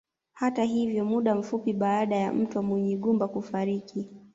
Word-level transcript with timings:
Hata 0.33 0.63
hivyo 0.63 1.05
muda 1.05 1.35
mfupi 1.35 1.73
baada 1.73 2.15
ya 2.15 2.33
Mtwa 2.33 2.61
Munyigumba 2.63 3.27
kufariki 3.27 4.09